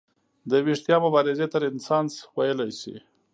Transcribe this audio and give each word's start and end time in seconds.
د 0.49 0.51
ویښتیا 0.65 0.97
مبارزې 1.05 1.47
ته 1.51 1.57
رنسانس 1.63 2.13
ویلی 2.37 2.71
شي. 2.79 2.95